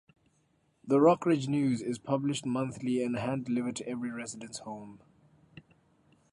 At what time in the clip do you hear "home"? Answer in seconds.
4.57-4.99